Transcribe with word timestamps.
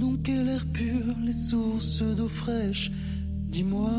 Donc 0.00 0.28
est 0.30 0.42
l'air 0.42 0.64
pur, 0.72 1.04
les 1.22 1.38
sources 1.48 2.02
d'eau 2.02 2.26
fraîche 2.26 2.90
Dis-moi. 3.54 3.90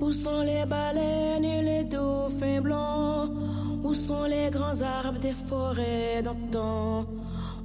Où 0.00 0.12
sont 0.12 0.42
les 0.42 0.64
baleines 0.66 1.44
et 1.44 1.62
les 1.62 1.84
dauphins 1.84 2.60
blancs? 2.60 3.30
Où 3.84 3.94
sont 3.94 4.24
les 4.24 4.50
grands 4.50 4.80
arbres 4.82 5.20
des 5.20 5.36
forêts 5.48 6.22
d'antan? 6.24 7.06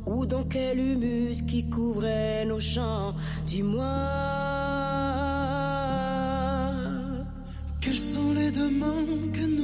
Où 0.05 0.25
donc 0.25 0.55
est 0.55 0.75
l'humus 0.75 1.41
qui 1.47 1.67
couvrait 1.69 2.45
nos 2.45 2.59
champs? 2.59 3.15
Dis-moi. 3.47 3.95
Quels 7.81 8.05
sont 8.13 8.33
les 8.33 8.51
demain 8.51 9.05
que 9.33 9.54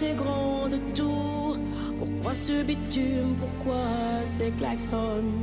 ces 0.00 0.14
grandes 0.14 0.80
tours. 0.94 1.58
Pourquoi 1.98 2.32
ce 2.32 2.62
bitume, 2.62 3.32
pourquoi 3.42 3.84
ces 4.24 4.50
klaxons? 4.58 5.34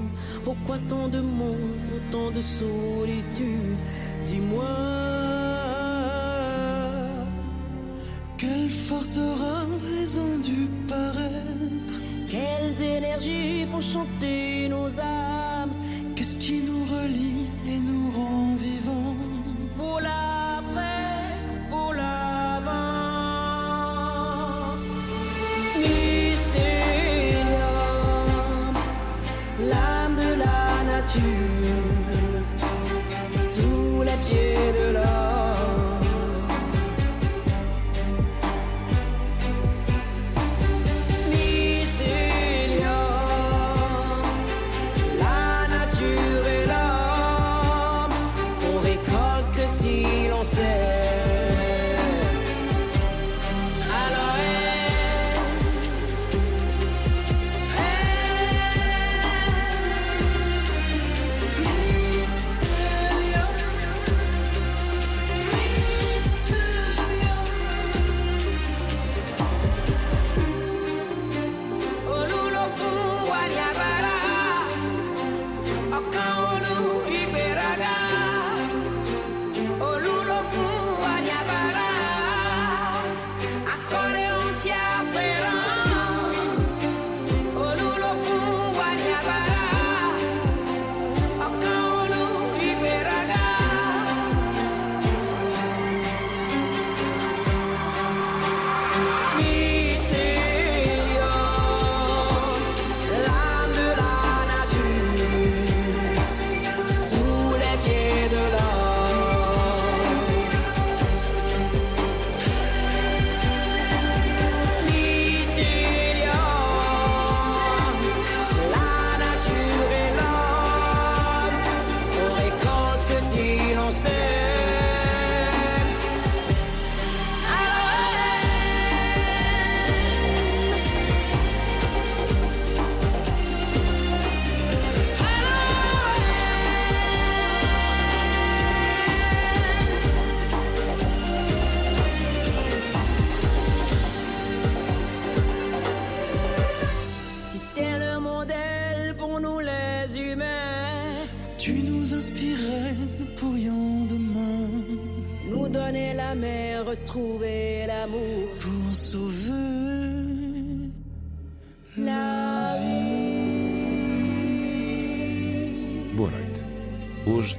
Pourquoi 0.44 0.78
tant 0.90 1.08
de 1.16 1.22
monde, 1.40 1.80
pour 1.90 2.02
tant 2.14 2.32
de 2.38 2.42
solitude? 2.42 3.80
Dis-moi. 4.26 4.76
Quelle 8.42 8.70
force 8.88 9.16
aura 9.30 9.58
raison 9.96 10.32
du 10.50 10.62
paraître? 10.94 11.98
Quelles 12.34 12.80
énergies 12.98 13.66
font 13.72 13.86
chanter 13.96 14.70
nos 14.70 14.90
âmes? 15.00 15.76
Qu'est-ce 16.16 16.38
qui 16.44 16.58
nous 16.68 16.84
relie 16.96 17.46
et 17.72 17.80
nous 17.90 17.97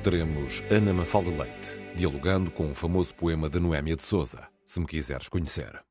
teremos 0.02 0.62
Ana 0.70 0.94
Mafalda 0.94 1.30
Leite, 1.30 1.78
dialogando 1.94 2.50
com 2.50 2.70
o 2.70 2.74
famoso 2.74 3.14
poema 3.14 3.48
de 3.48 3.58
Noémia 3.58 3.96
de 3.96 4.02
Souza, 4.02 4.48
se 4.64 4.80
me 4.80 4.86
quiseres 4.86 5.28
conhecer. 5.28 5.82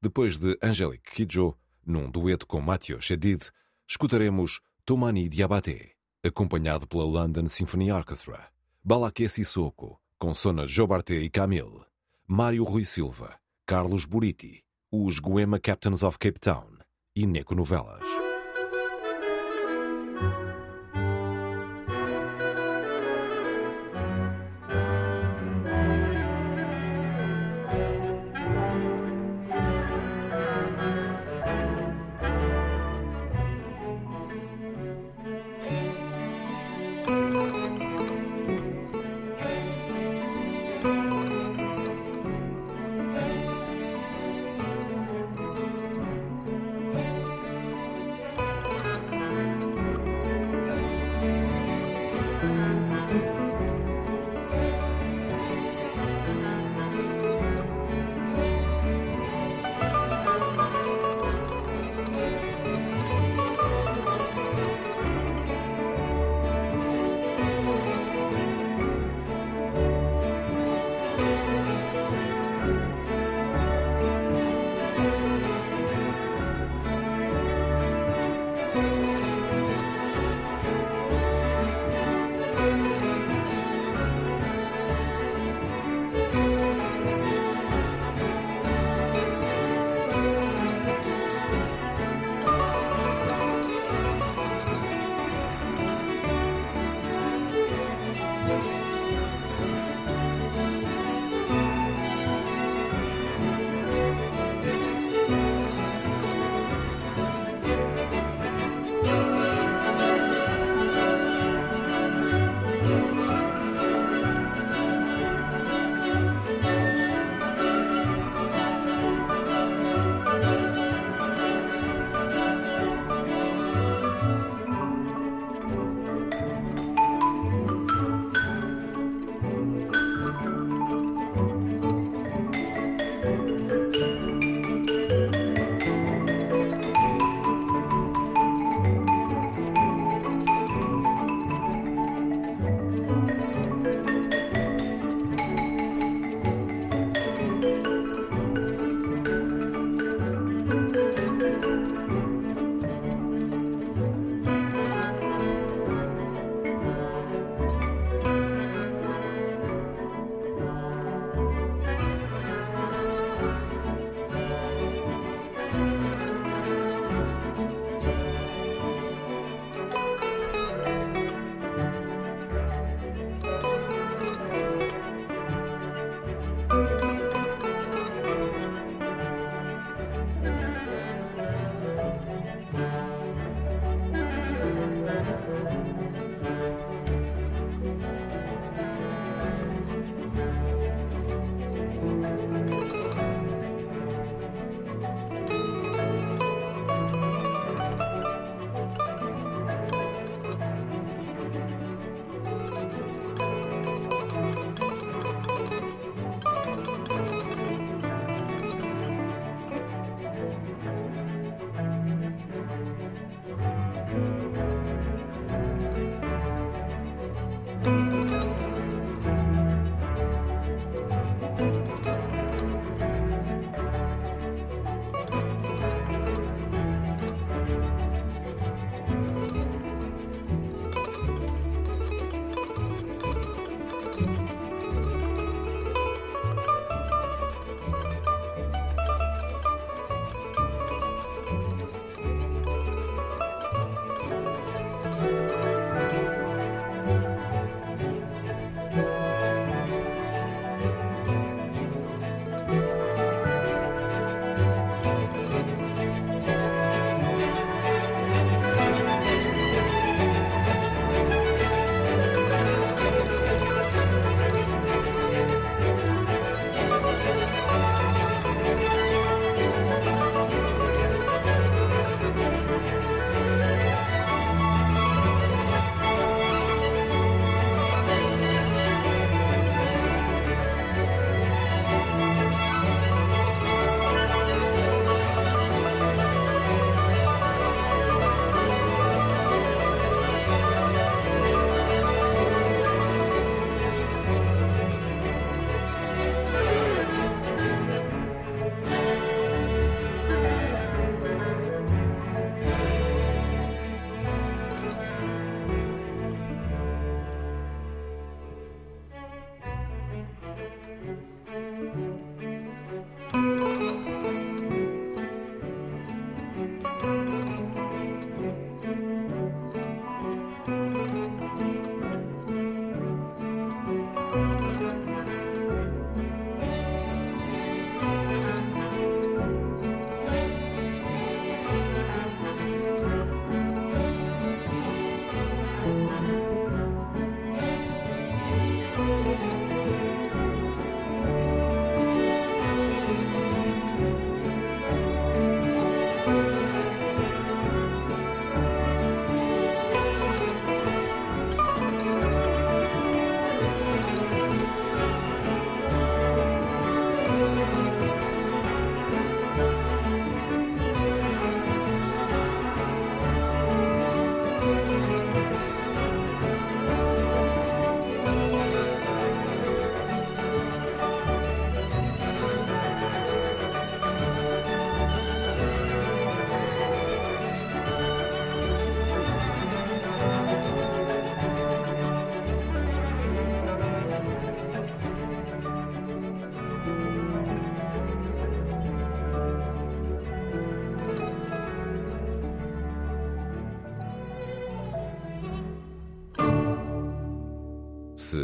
Depois 0.00 0.38
de 0.38 0.56
Angélique 0.62 1.10
Kidjo, 1.10 1.56
num 1.84 2.10
dueto 2.10 2.46
com 2.46 2.60
Mathieu 2.60 3.00
Chedid, 3.00 3.50
escutaremos 3.86 4.60
Tomani 4.84 5.28
Diabaté, 5.28 5.92
acompanhado 6.22 6.86
pela 6.86 7.04
London 7.04 7.48
Symphony 7.48 7.90
Orchestra, 7.90 8.48
Balaké 8.82 9.28
Sissoko, 9.28 10.00
com 10.18 10.34
Sona 10.34 10.66
Jobarté 10.66 11.16
e 11.16 11.28
Camille, 11.28 11.84
Mário 12.26 12.64
Rui 12.64 12.84
Silva, 12.84 13.38
Carlos 13.66 14.04
Buriti, 14.04 14.62
os 14.90 15.18
Goema 15.18 15.58
Captains 15.58 16.02
of 16.02 16.18
Cape 16.18 16.38
Town 16.38 16.78
e 17.14 17.26
Neco 17.26 17.54
Novelas. 17.54 18.29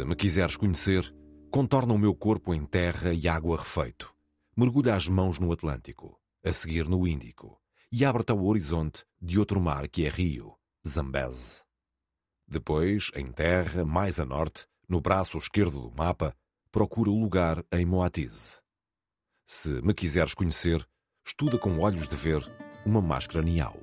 Me 0.07 0.15
quiseres 0.15 0.55
conhecer, 0.55 1.13
contorna 1.51 1.93
o 1.93 1.97
meu 1.97 2.15
corpo 2.15 2.53
em 2.53 2.65
terra 2.65 3.13
e 3.13 3.27
água 3.27 3.57
refeito. 3.57 4.15
Mergulha 4.55 4.95
as 4.95 5.05
mãos 5.05 5.37
no 5.37 5.51
Atlântico, 5.51 6.17
a 6.45 6.53
seguir 6.53 6.87
no 6.87 7.05
Índico, 7.05 7.61
e 7.91 8.05
abre-te 8.05 8.31
ao 8.31 8.41
horizonte 8.45 9.03
de 9.21 9.37
outro 9.37 9.59
mar 9.59 9.85
que 9.89 10.05
é 10.05 10.09
Rio, 10.09 10.55
Zambeze. 10.87 11.61
Depois, 12.47 13.11
em 13.15 13.29
terra, 13.33 13.83
mais 13.83 14.17
a 14.17 14.25
norte, 14.25 14.65
no 14.87 15.01
braço 15.01 15.37
esquerdo 15.37 15.81
do 15.81 15.91
mapa, 15.91 16.33
procura 16.71 17.09
o 17.09 17.19
lugar 17.19 17.61
em 17.69 17.85
Moatize. 17.85 18.61
Se 19.45 19.81
me 19.81 19.93
quiseres 19.93 20.33
conhecer, 20.33 20.87
estuda 21.25 21.57
com 21.57 21.79
olhos 21.79 22.07
de 22.07 22.15
ver 22.15 22.49
uma 22.85 23.01
máscara 23.01 23.43
niau. 23.43 23.77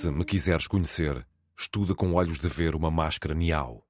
Se 0.00 0.12
me 0.12 0.24
quiseres 0.24 0.68
conhecer, 0.68 1.26
estuda 1.58 1.92
com 1.92 2.14
olhos 2.14 2.38
de 2.38 2.46
ver 2.46 2.76
uma 2.76 2.88
máscara 2.88 3.34
niau. 3.34 3.84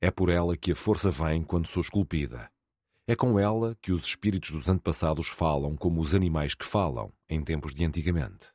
É 0.00 0.10
por 0.10 0.30
ela 0.30 0.56
que 0.56 0.72
a 0.72 0.74
força 0.74 1.10
vem 1.10 1.42
quando 1.42 1.68
sou 1.68 1.82
esculpida. 1.82 2.50
É 3.06 3.14
com 3.14 3.38
ela 3.38 3.76
que 3.82 3.92
os 3.92 4.06
espíritos 4.06 4.50
dos 4.50 4.70
antepassados 4.70 5.28
falam 5.28 5.76
como 5.76 6.00
os 6.00 6.14
animais 6.14 6.54
que 6.54 6.64
falam 6.64 7.12
em 7.28 7.44
tempos 7.44 7.74
de 7.74 7.84
antigamente. 7.84 8.50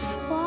fois. 0.00 0.39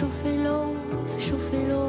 chauffer 0.00 0.36
l'eau, 0.38 0.74
fais 1.08 1.20
chauffer 1.20 1.62
l'eau. 1.68 1.79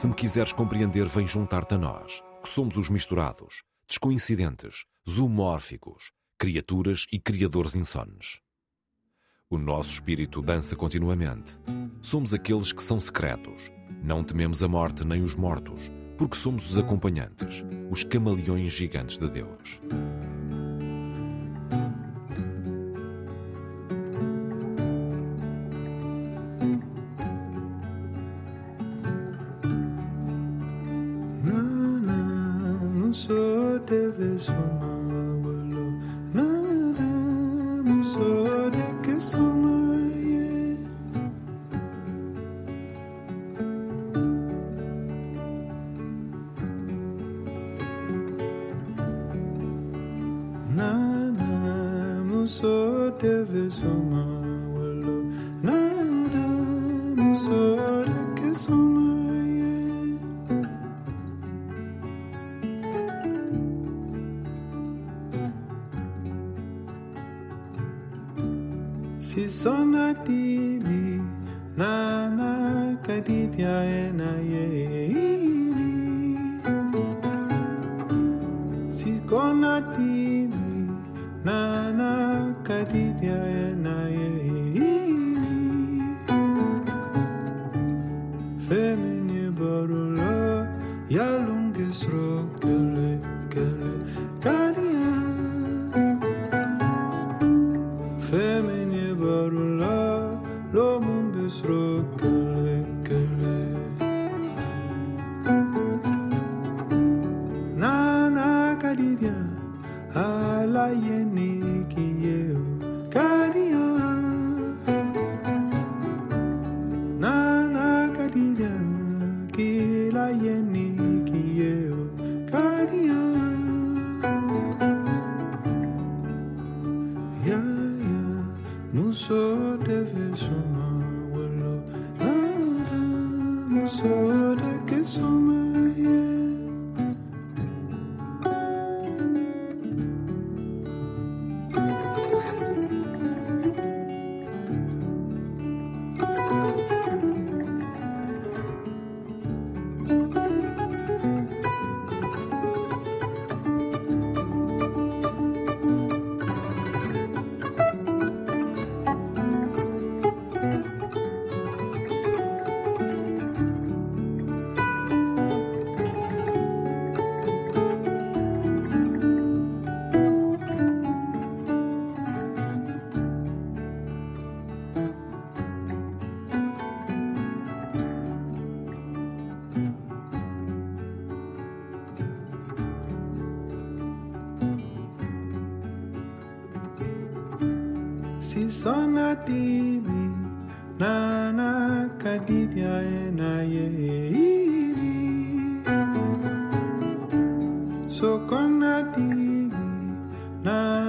Se 0.00 0.08
me 0.08 0.14
quiseres 0.14 0.50
compreender, 0.50 1.06
vem 1.08 1.28
juntar-te 1.28 1.74
a 1.74 1.78
nós, 1.78 2.22
que 2.42 2.48
somos 2.48 2.78
os 2.78 2.88
misturados, 2.88 3.62
descoincidentes, 3.86 4.86
zoomórficos, 5.06 6.10
criaturas 6.38 7.06
e 7.12 7.20
criadores 7.20 7.76
insones. 7.76 8.40
O 9.50 9.58
nosso 9.58 9.92
espírito 9.92 10.40
dança 10.40 10.74
continuamente. 10.74 11.58
Somos 12.00 12.32
aqueles 12.32 12.72
que 12.72 12.82
são 12.82 12.98
secretos. 12.98 13.70
Não 14.02 14.24
tememos 14.24 14.62
a 14.62 14.68
morte 14.68 15.06
nem 15.06 15.22
os 15.22 15.34
mortos, 15.34 15.92
porque 16.16 16.38
somos 16.38 16.70
os 16.70 16.78
acompanhantes, 16.78 17.62
os 17.90 18.02
camaleões 18.02 18.72
gigantes 18.72 19.18
de 19.18 19.28
Deus. 19.28 19.82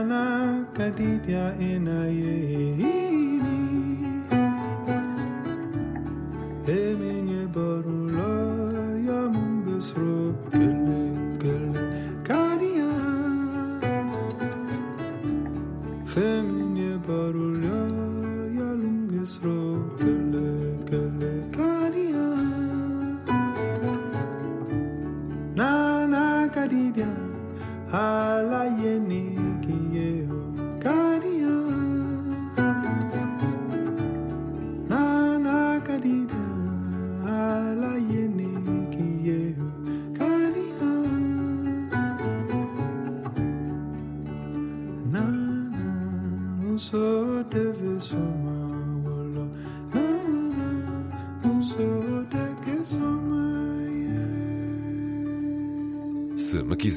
na 0.09 0.21
kadidya 0.73 1.43
enaye. 1.69 3.10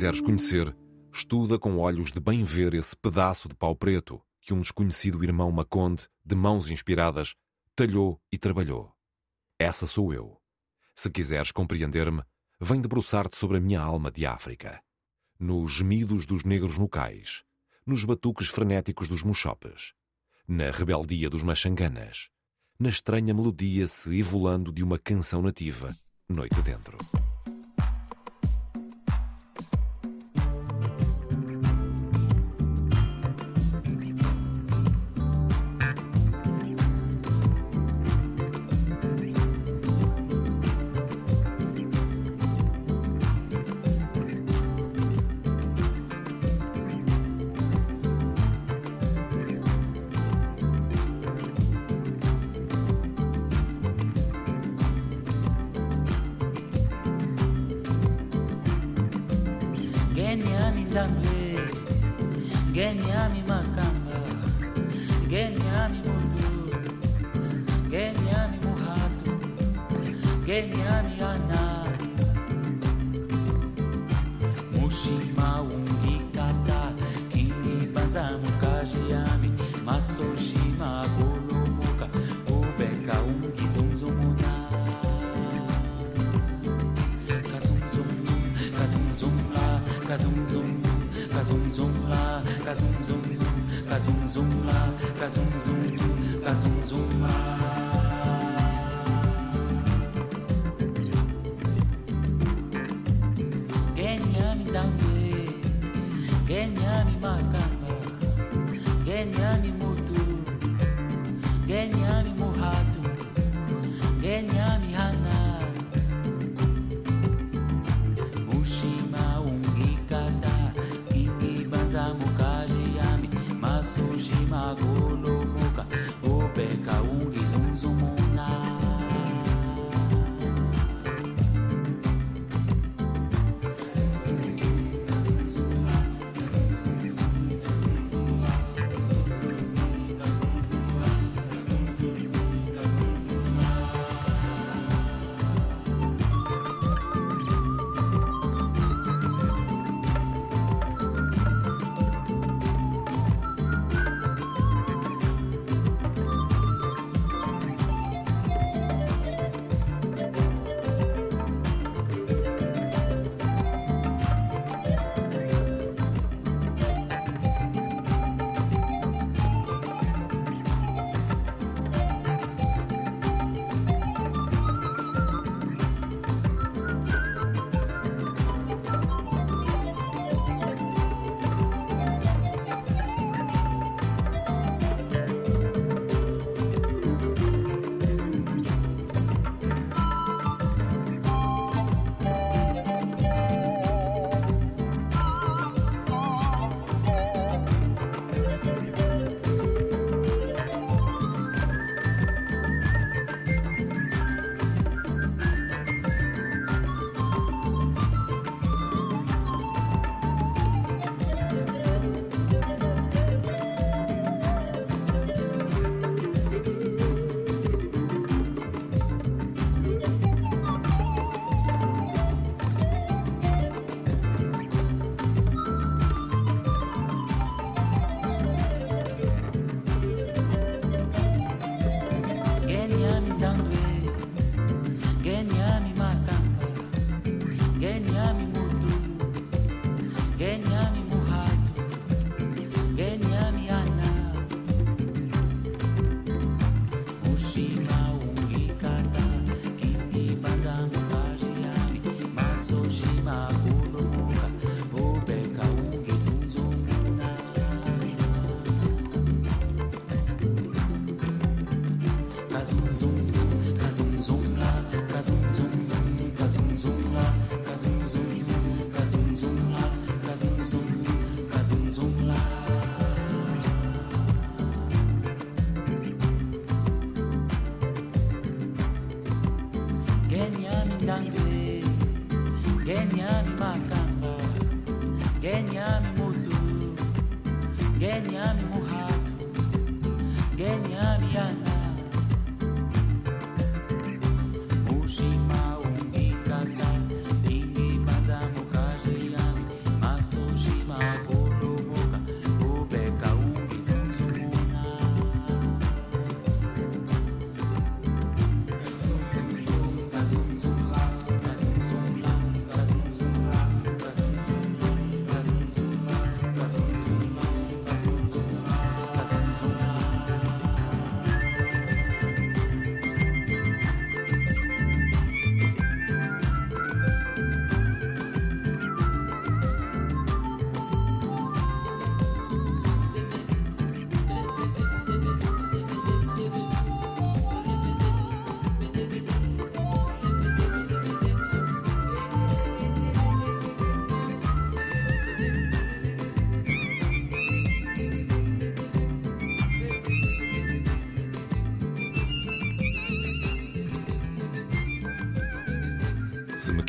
Quiseres 0.05 0.21
conhecer, 0.21 0.77
estuda 1.15 1.59
com 1.59 1.79
olhos 1.79 2.13
de 2.13 2.21
bem 2.21 2.45
ver 2.45 2.75
esse 2.75 2.95
pedaço 2.95 3.49
de 3.49 3.55
pau 3.55 3.75
preto 3.75 4.21
que 4.39 4.53
um 4.53 4.61
desconhecido 4.61 5.25
irmão 5.25 5.51
Maconde, 5.51 6.07
de 6.23 6.35
mãos 6.35 6.71
inspiradas, 6.71 7.35
talhou 7.75 8.21
e 8.31 8.37
trabalhou. 8.37 8.93
Essa 9.59 9.87
sou 9.87 10.13
eu. 10.13 10.39
Se 10.95 11.09
quiseres 11.09 11.51
compreender-me, 11.51 12.23
vem 12.61 12.83
debruçar-te 12.83 13.35
sobre 13.35 13.57
a 13.57 13.61
minha 13.61 13.81
alma 13.81 14.11
de 14.11 14.27
África. 14.27 14.79
Nos 15.41 15.73
gemidos 15.73 16.27
dos 16.27 16.45
negros 16.45 16.77
no 16.77 16.87
cais, 16.87 17.43
nos 17.87 18.05
batuques 18.05 18.49
frenéticos 18.49 19.09
dos 19.09 19.23
muxopes, 19.23 19.95
na 20.47 20.71
rebeldia 20.71 21.31
dos 21.31 21.43
machanganas, 21.43 22.29
na 22.79 22.91
estranha 22.91 23.33
melodia 23.33 23.89
se 23.89 24.19
evolando 24.19 24.71
de 24.71 24.83
uma 24.83 24.99
canção 24.99 25.41
nativa, 25.41 25.89
noite 26.29 26.61
dentro. 26.61 26.99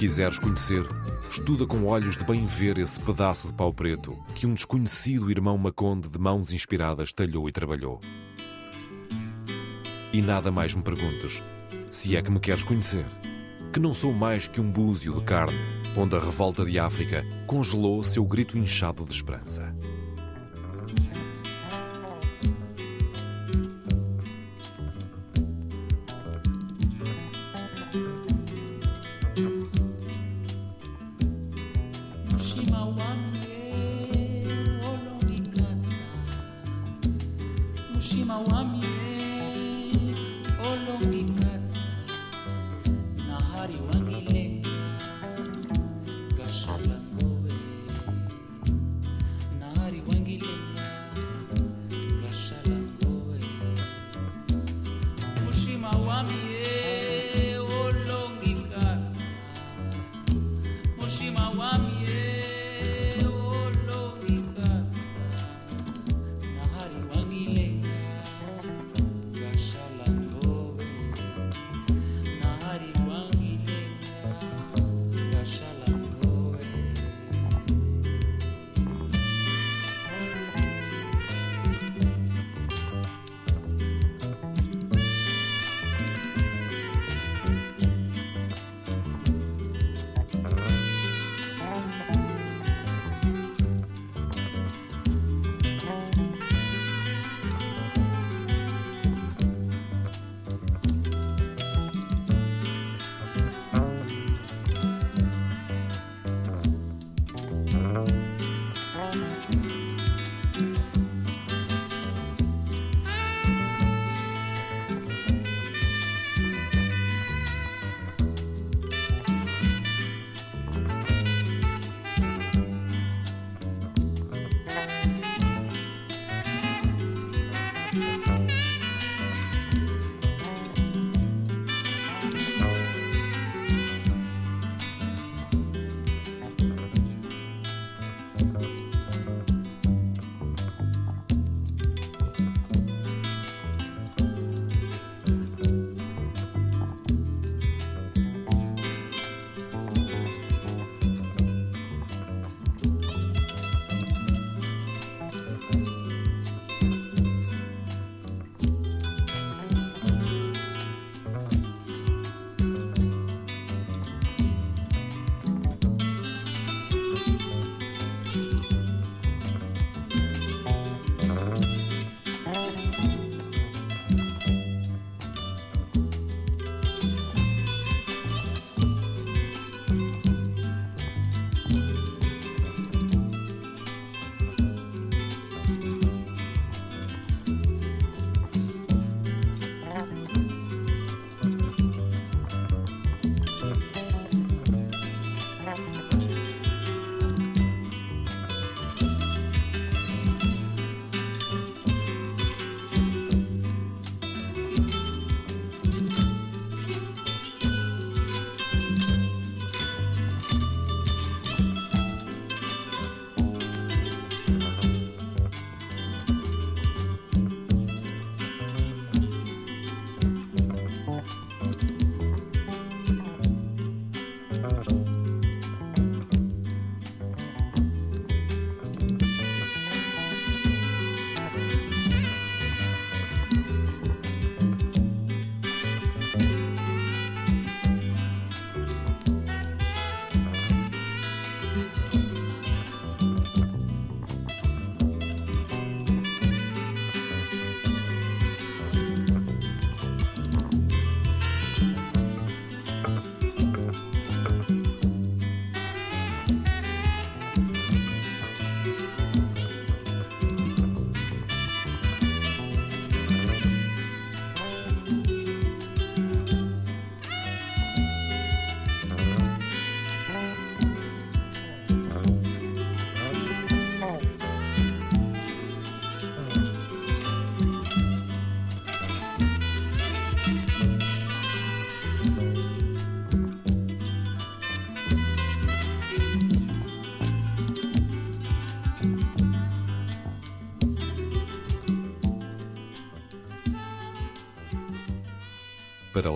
Quiseres 0.05 0.37
conhecer, 0.37 0.85
estuda 1.31 1.65
com 1.65 1.83
olhos 1.87 2.15
de 2.15 2.23
bem 2.25 2.45
ver 2.45 2.77
esse 2.77 2.99
pedaço 2.99 3.47
de 3.47 3.53
pau 3.55 3.73
preto 3.73 4.15
que 4.35 4.45
um 4.45 4.53
desconhecido 4.53 5.31
irmão 5.31 5.57
Maconde 5.57 6.07
de 6.07 6.19
mãos 6.19 6.53
inspiradas 6.53 7.11
talhou 7.11 7.49
e 7.49 7.51
trabalhou. 7.51 7.99
E 10.13 10.21
nada 10.21 10.51
mais 10.51 10.75
me 10.75 10.83
perguntes, 10.83 11.41
se 11.89 12.15
é 12.15 12.21
que 12.21 12.29
me 12.29 12.39
queres 12.39 12.61
conhecer, 12.61 13.03
que 13.73 13.79
não 13.79 13.95
sou 13.95 14.13
mais 14.13 14.47
que 14.47 14.61
um 14.61 14.71
búzio 14.71 15.15
de 15.15 15.21
carne, 15.21 15.57
onde 15.97 16.15
a 16.15 16.19
revolta 16.19 16.63
de 16.63 16.77
África 16.77 17.25
congelou 17.47 18.03
seu 18.03 18.23
grito 18.25 18.55
inchado 18.59 19.03
de 19.05 19.11
esperança. 19.11 19.73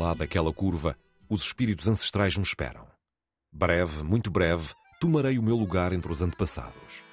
Lá 0.10 0.14
daquela 0.16 0.52
curva, 0.52 0.98
os 1.30 1.44
espíritos 1.44 1.88
ancestrais 1.88 2.36
me 2.36 2.44
esperam. 2.44 2.88
Breve, 3.52 4.04
muito 4.04 4.32
breve, 4.32 4.74
tomarei 5.00 5.38
o 5.38 5.44
meu 5.44 5.56
lugar 5.56 5.94
entre 5.94 6.12
os 6.12 6.22
antepassados. 6.22 7.04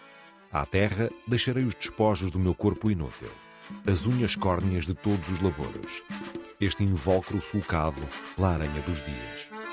À 0.51 0.65
terra 0.65 1.11
deixarei 1.27 1.65
os 1.65 1.75
despojos 1.75 2.31
do 2.31 2.39
meu 2.39 2.55
corpo 2.55 2.91
inútil, 2.91 3.31
as 3.87 4.07
unhas 4.07 4.35
córneas 4.35 4.87
de 4.87 4.95
todos 4.95 5.29
os 5.29 5.41
labores, 5.41 6.03
este 6.59 6.85
invólucro 6.85 7.41
sulcado 7.43 8.01
pela 8.35 8.55
aranha 8.55 8.81
dos 8.83 9.05
dias. 9.05 9.66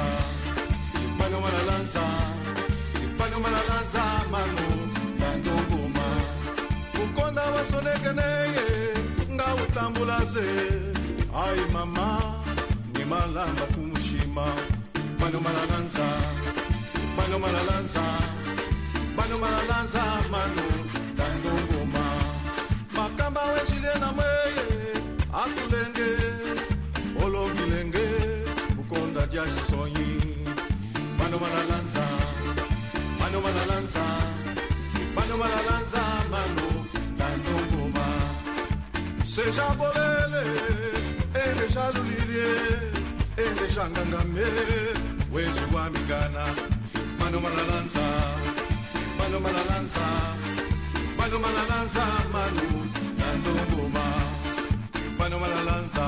lanza, 0.00 0.42
il 1.00 1.08
pano 1.16 1.38
me 1.40 1.50
la 1.50 1.62
lanza, 1.64 2.02
il 3.00 3.08
pano 3.16 3.38
lanza, 3.68 4.02
manu, 4.30 4.90
kando 5.18 5.54
kuma. 5.68 6.06
Ukonda 7.02 7.42
wasone 7.54 7.94
neye, 8.12 8.92
nga 9.30 9.54
utambula 9.54 10.26
se, 10.26 10.92
ai 11.32 11.60
mama, 11.72 12.34
ni 12.94 13.04
malamba 13.04 13.64
kumushima. 13.74 14.44
Pano 15.18 15.40
me 15.40 15.52
la 15.52 15.64
lanza, 15.70 16.06
mano 17.16 17.38
me 17.38 17.50
la 17.52 17.62
lanza, 17.62 18.02
pano 19.16 19.38
me 19.38 19.48
lanza, 19.68 20.02
manu. 20.30 20.79
Manomana 31.40 31.64
Lanza, 31.72 32.06
mano 33.18 33.40
Manomana 33.40 33.64
Lanza, 33.64 34.04
mano 35.14 35.36
Manomana 35.38 35.60
Lanza, 35.70 36.02
Mano, 36.28 36.68
Landongoma. 37.16 38.06
Seja 39.24 39.74
Bolele, 39.78 40.44
Ende 41.32 41.66
Shalulilie, 41.72 42.92
Ende 43.38 43.66
Shangangame, 43.72 44.44
Weji 45.32 45.64
Mano 45.72 47.40
Manomana 47.40 47.62
Lanza, 47.72 48.04
mano 49.16 49.40
Manomana 49.40 49.64
Lanza, 49.70 50.06
mano 51.16 51.38
Manomana 51.38 51.64
Lanza, 51.70 52.04
Mano, 52.32 52.66
dando 53.16 53.52
goma. 53.72 54.04
Mano 55.18 55.38
Manomana 55.38 55.62
Lanza, 55.64 56.06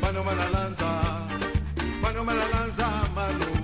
mano 0.00 0.24
Manomana 0.24 0.48
Lanza, 0.50 0.88
mano 2.00 2.24
Manomana 2.24 2.46
Lanza, 2.54 2.88
Mano. 3.14 3.63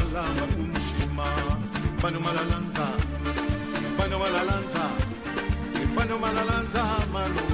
malala 0.00 0.22
makumshima 0.40 1.26
bano 2.02 2.18
malalanza 2.20 2.86
bano 3.98 4.16
malalanza 4.18 4.84
bano 5.96 6.16
malalanza 6.18 6.82
malu 7.12 7.46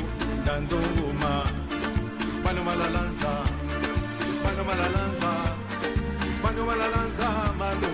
dandoma 0.47 1.33
bano 2.45 2.61
malalanza 2.69 3.33
bano 4.45 4.63
malalanza 4.69 5.33
bano 6.43 6.63
malalanza 6.69 7.29
malu 7.59 7.91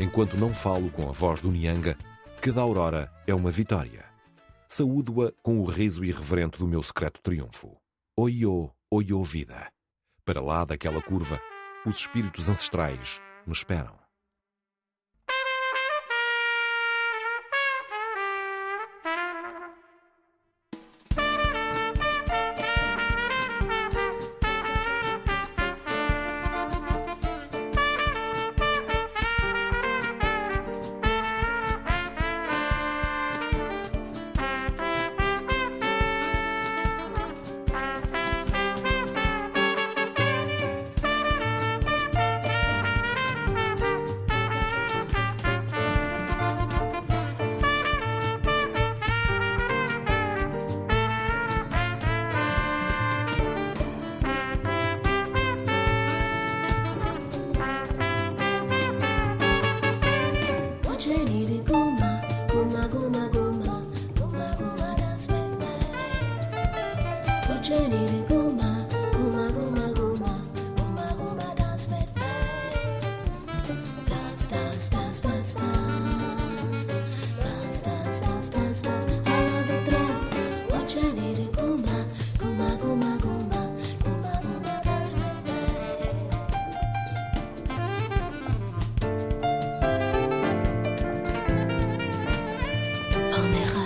enquanto 0.00 0.36
não 0.36 0.54
falo 0.54 0.90
com 0.90 1.06
a 1.08 1.12
voz 1.12 1.42
do 1.42 1.52
Nianga, 1.52 1.96
cada 2.40 2.62
aurora 2.62 3.12
é 3.26 3.34
uma 3.34 3.50
vitória. 3.50 4.06
Saúdo-a 4.66 5.30
com 5.42 5.60
o 5.60 5.64
riso 5.64 6.02
irreverente 6.02 6.58
do 6.58 6.66
meu 6.66 6.82
secreto 6.82 7.20
triunfo. 7.22 7.76
Oiô, 8.16 8.70
oiô 8.90 9.22
vida. 9.22 9.70
Para 10.24 10.40
lá 10.40 10.64
daquela 10.64 11.02
curva, 11.02 11.38
os 11.84 11.96
espíritos 11.96 12.48
ancestrais 12.48 13.20
me 13.46 13.52
esperam. 13.52 13.99
On 93.32 93.44
est 93.54 93.79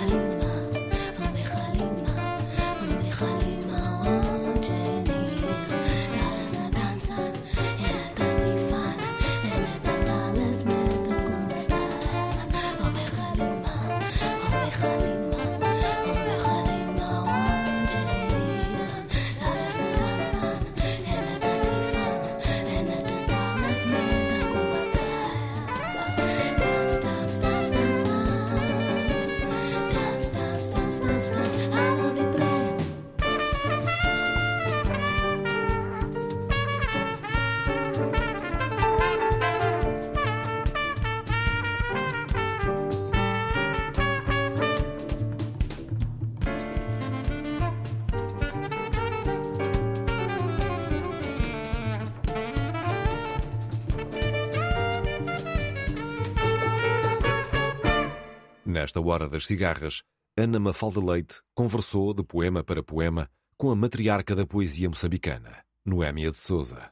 Nesta 58.85 59.01
hora 59.01 59.27
das 59.27 59.47
cigarras, 59.47 60.03
Ana 60.37 60.59
Mafalda 60.59 61.03
Leite 61.03 61.41
conversou 61.55 62.13
de 62.13 62.23
poema 62.23 62.63
para 62.63 62.83
poema 62.83 63.27
com 63.57 63.71
a 63.71 63.75
matriarca 63.75 64.35
da 64.35 64.45
poesia 64.45 64.87
moçambicana, 64.87 65.65
Noémia 65.83 66.31
de 66.31 66.37
Souza. 66.37 66.91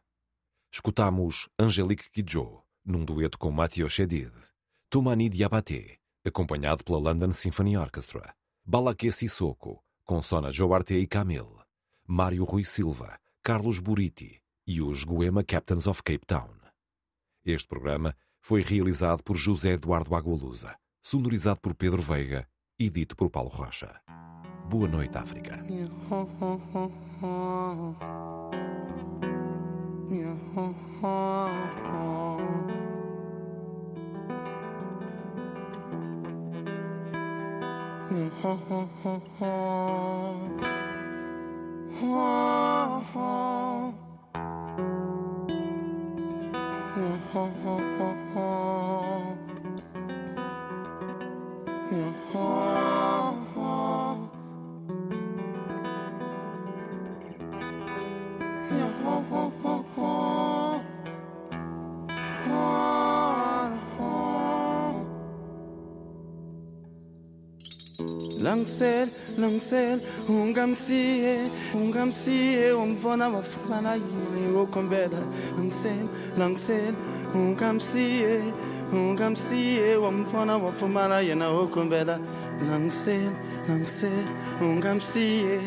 Escutamos 0.71 1.49
Angelique 1.59 2.09
Kidjo, 2.09 2.63
num 2.83 3.05
dueto 3.05 3.37
com 3.37 3.51
Mathieu 3.51 3.87
Chedid, 3.87 4.33
Tomani 4.89 5.29
Diabaté, 5.29 5.99
acompanhado 6.25 6.83
pela 6.83 6.97
London 6.97 7.31
Symphony 7.31 7.77
Orchestra, 7.77 8.33
Balaké 8.65 9.11
Sissoko, 9.11 9.79
com 10.03 10.19
Sona 10.23 10.51
Joarte 10.51 10.95
e 10.95 11.05
Camille, 11.05 11.61
Mário 12.07 12.43
Rui 12.43 12.65
Silva, 12.65 13.19
Carlos 13.43 13.77
Buriti 13.77 14.41
e 14.65 14.81
os 14.81 15.03
Goema 15.03 15.43
Captains 15.43 15.85
of 15.85 16.01
Cape 16.01 16.25
Town. 16.25 16.55
Este 17.45 17.67
programa 17.67 18.17
foi 18.41 18.63
realizado 18.63 19.21
por 19.21 19.37
José 19.37 19.73
Eduardo 19.73 20.15
Agualusa 20.15 20.75
sonorizado 21.03 21.59
por 21.59 21.75
Pedro 21.75 22.01
Veiga 22.01 22.47
e 22.79 22.89
dito 22.89 23.15
por 23.15 23.29
Paulo 23.29 23.49
Rocha. 23.49 24.01
Boa 24.69 24.87
noite, 24.87 25.17
África. 25.17 25.57
lancer 68.63 69.07
lancer 69.37 69.99
ungamsie 70.29 71.49
ungamsie 71.75 72.71
omvona 72.71 73.27
wafumana 73.29 73.95
yini 73.95 74.55
wokombela. 74.55 75.19
Lancer 75.57 76.07
siye, 76.37 76.93
ungamsie 77.35 78.41
ungamsie 78.93 79.97
wamvona 79.97 80.57
wafumana 80.57 81.19
yena 81.19 81.49
wokombela. 81.49 82.19
Lancer 82.69 83.31
siye, 83.69 84.11
ungamsie 84.61 85.59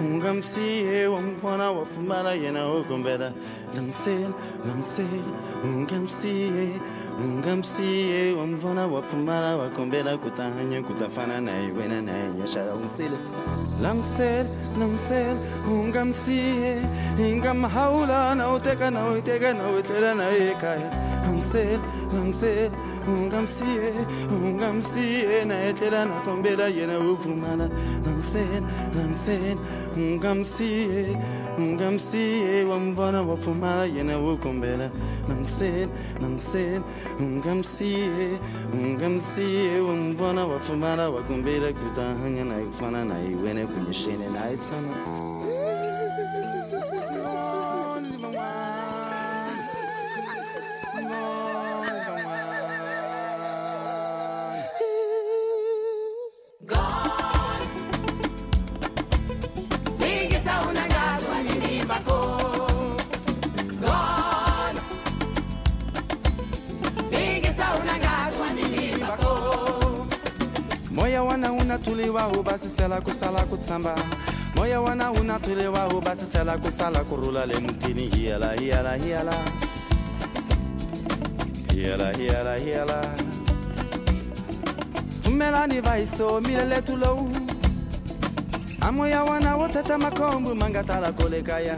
ungamsie 0.00 1.06
wamvona 1.06 1.70
wafumana 1.70 2.32
yena 2.34 2.66
wokombela. 2.66 3.32
Lancer 3.74 4.28
lancer 4.66 5.06
ungamsie 5.64 6.80
ngamsie 7.24 8.32
wamvana 8.38 8.86
wapfumala 8.86 9.56
wakombela 9.56 10.18
kutahanye 10.18 10.82
kutafana 10.82 11.40
naye 11.40 11.72
wena 11.72 12.02
naye 12.02 12.30
nyashara 12.30 12.74
umsile. 12.74 13.18
Lamsel 13.82 14.46
lamsel 14.78 15.36
ungamsie 15.68 16.76
ingamhaula 17.18 18.34
nauteka 18.34 18.90
nauiteka 18.90 19.54
na 19.54 20.14
naye 20.14 20.54
kaya 20.54 20.90
lamsel 21.22 21.80
lamsel 22.14 22.70
ungamsie 23.06 23.92
ungamsie 24.30 25.44
nayetlela 25.44 26.04
nakombela 26.04 26.68
yena 26.68 26.98
uvumana 26.98 27.68
lamsel 28.06 28.62
lamsel 28.96 29.58
ungamsie 29.96 31.16
ungamsiye 31.58 32.64
wamvona 32.64 33.22
wafumala 33.22 33.84
yena 33.84 34.18
wogombela 34.18 34.90
namsel 35.28 35.88
namsel 36.20 36.80
ungamsiye 37.20 38.38
ungamsiye 38.74 39.80
wamvona 39.80 40.46
wafumala 40.46 41.10
wagombela 41.10 41.72
kutahanga 41.72 42.44
naye 42.44 42.64
kufana 42.64 43.04
naye 43.04 43.34
wene 43.44 43.66
kunyeshene 43.66 44.26
nayetsana 44.34 44.92
ubasisela 72.82 73.00
kusala 73.00 73.42
kutsamba. 73.44 73.94
Moya 74.56 74.80
wana 74.80 75.10
unatuliwa 75.12 75.88
ubasisela 75.88 76.58
kusala 76.58 77.04
kurula 77.04 77.46
le 77.46 77.58
mutini 77.58 78.08
hiyala 78.08 78.52
hiyala 78.54 78.94
hiyala 78.96 79.34
hiyala 81.74 82.12
hiyala 82.12 82.56
hiyala 82.56 83.04
tumelani 85.22 85.80
vaiso 85.80 86.40
milele 86.40 86.82
tulou 86.82 87.30
amoya 88.80 89.24
wana 89.24 89.56
wotata 89.56 89.98
makombu 89.98 90.54
mangatala 90.54 91.12
kolekaya 91.12 91.76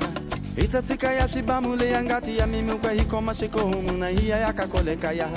itatsika 0.57 1.13
ya 1.13 1.29
swibamule 1.29 1.91
ya 1.91 2.05
ngati 2.05 2.39
ya 2.39 2.47
mimi 2.47 2.73
kwa 2.73 2.93
hikoma 2.93 3.35
shikohumu 3.35 3.93
na 3.93 4.09
hiya 4.09 4.39
yakakolekaya 4.39 5.29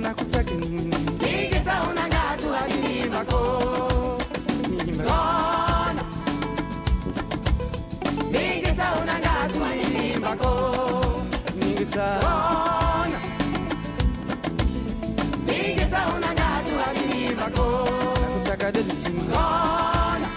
na 0.00 0.14
kutsakini 0.14 0.66
Nigisa 1.20 1.82
unangatu 1.90 2.52
hadi 2.52 2.74
nimako 2.74 3.62
Nimekona 4.68 6.02
Nigisa 8.30 8.94
unangatu 9.02 9.60
hadi 9.64 9.98
nimako 9.98 10.74
Nigisa 11.58 12.18
Ona 12.18 13.20
Nigisa 15.46 16.06
unangatu 16.16 16.72
hadi 16.84 17.14
nimako 17.28 17.88
Nakutsaka 18.20 18.72
delisi 18.72 19.10
Kona 19.10 20.28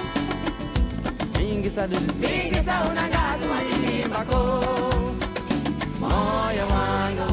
Nigisa 1.39 1.88
delisi 1.88 2.28
Nigisa 2.28 2.82
unangatu 2.91 3.47
hadi 3.53 3.97
nimako 3.97 4.64
Moyo 5.99 6.68
wangu. 6.68 7.28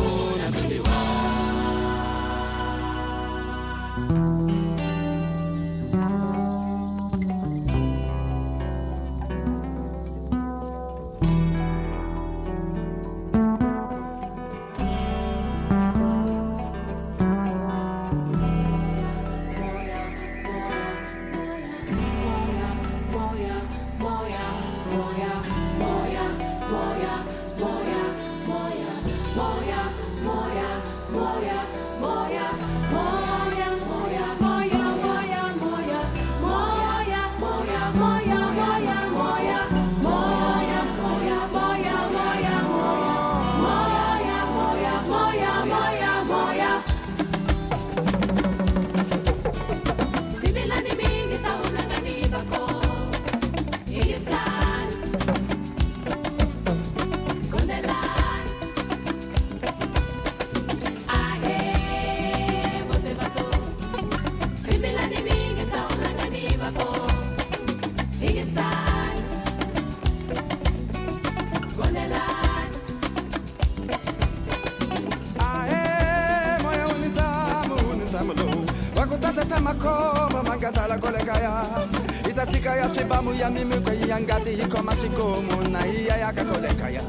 yako 85.17 85.43
mona 85.43 85.81
iya 85.87 86.17
yaka 86.17 86.45
koleka 86.45 86.91
ya 86.91 87.03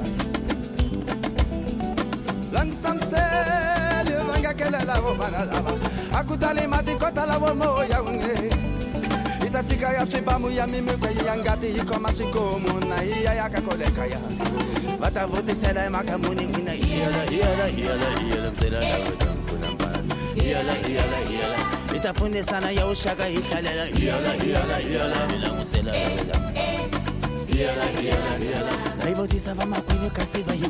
lansamse 2.54 3.24
livanga 4.08 4.54
kelela 4.54 4.96
wo 5.04 5.14
banalava 5.16 5.74
kotala 7.00 7.38
wo 7.38 7.52
unge. 8.04 8.50
Itatsika 9.46 9.94
ya 9.94 10.06
swibamu 10.08 10.50
ya 10.52 10.68
mimikwe 10.68 11.16
ya 11.26 11.38
ngati 11.38 11.68
yi 11.68 11.84
khoma 11.84 12.12
na 12.90 13.04
iya 13.04 13.34
ya 13.34 13.50
koleka 13.50 14.06
ya 14.06 14.20
va 15.00 15.12
ta 15.12 15.28
vutisela 15.28 15.86
emhaka 15.86 16.18
muningina 16.18 16.72
hiyela 16.72 17.24
hiyela 17.30 17.66
hiyela 17.68 18.20
hiyela 18.20 18.52
msela 18.52 18.80
lavutampfuna 18.80 19.72
mbala 19.72 20.16
hiyela 20.36 20.74
hiyela 20.74 21.18
hiyela 21.28 21.58
hi 21.94 22.00
ta 22.00 22.14
pfunisana 22.14 22.72
ya 22.72 22.86
wuxaka 22.86 23.26
hi 23.26 23.38
hlalela 23.38 23.86
hiyala 23.86 24.34
hiyala 24.34 24.78
hiyala 24.78 25.16
hi 25.28 25.38
langutisela 25.38 25.92
lavela 25.92 26.87
Hiela, 27.58 27.86
hiela, 27.86 28.38
hiela. 28.38 29.66
Ma 29.66 29.82
quini 29.82 30.12
casiva 30.12 30.54
yu 30.54 30.70